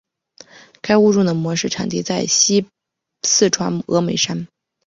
[0.81, 4.47] 该物种的模式产地在四川峨眉山。